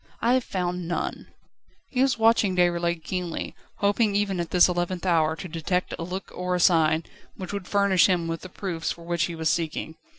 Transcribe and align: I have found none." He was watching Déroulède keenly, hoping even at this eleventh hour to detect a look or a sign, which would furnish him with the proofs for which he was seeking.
I 0.19 0.33
have 0.33 0.43
found 0.43 0.87
none." 0.87 1.27
He 1.91 2.01
was 2.01 2.17
watching 2.17 2.55
Déroulède 2.55 3.03
keenly, 3.03 3.53
hoping 3.81 4.15
even 4.15 4.39
at 4.39 4.49
this 4.49 4.67
eleventh 4.67 5.05
hour 5.05 5.35
to 5.35 5.47
detect 5.47 5.93
a 5.99 6.03
look 6.03 6.31
or 6.33 6.55
a 6.55 6.59
sign, 6.59 7.03
which 7.35 7.53
would 7.53 7.67
furnish 7.67 8.09
him 8.09 8.27
with 8.27 8.41
the 8.41 8.49
proofs 8.49 8.91
for 8.91 9.03
which 9.03 9.25
he 9.25 9.35
was 9.35 9.51
seeking. 9.51 9.93